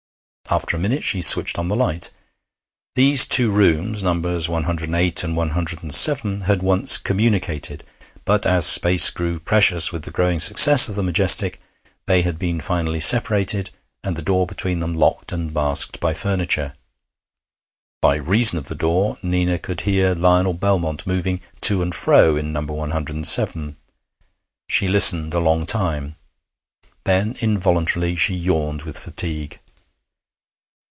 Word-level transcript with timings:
After 0.49 0.75
a 0.75 0.79
minute 0.81 1.05
she 1.05 1.21
switched 1.21 1.57
on 1.57 1.69
the 1.69 1.77
light. 1.77 2.11
These 2.95 3.25
two 3.25 3.49
rooms, 3.51 4.03
Nos. 4.03 4.49
108 4.49 5.23
and 5.23 5.37
107, 5.37 6.41
had 6.41 6.61
once 6.61 6.97
communicated, 6.97 7.85
but, 8.25 8.45
as 8.45 8.65
space 8.65 9.09
grew 9.11 9.39
precious 9.39 9.93
with 9.93 10.03
the 10.03 10.11
growing 10.11 10.41
success 10.41 10.89
of 10.89 10.95
the 10.95 11.03
Majestic, 11.03 11.61
they 12.05 12.23
had 12.23 12.37
been 12.37 12.59
finally 12.59 12.99
separated, 12.99 13.69
and 14.03 14.17
the 14.17 14.21
door 14.21 14.45
between 14.45 14.81
them 14.81 14.93
locked 14.93 15.31
and 15.31 15.53
masked 15.53 16.01
by 16.01 16.13
furniture. 16.13 16.73
By 18.01 18.15
reason 18.15 18.57
of 18.59 18.67
the 18.67 18.75
door, 18.75 19.17
Nina 19.23 19.57
could 19.57 19.81
hear 19.81 20.13
Lionel 20.13 20.53
Belmont 20.53 21.07
moving 21.07 21.39
to 21.61 21.81
and 21.81 21.95
fro 21.95 22.35
in 22.35 22.51
No. 22.51 22.59
107. 22.63 23.77
She 24.67 24.89
listened 24.89 25.33
a 25.33 25.39
long 25.39 25.65
time. 25.65 26.17
Then, 27.05 27.37
involuntarily, 27.39 28.17
she 28.17 28.35
yawned 28.35 28.81
with 28.81 28.99
fatigue. 28.99 29.57